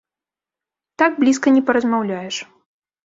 [1.03, 2.35] Так блізка не паразмаўляеш.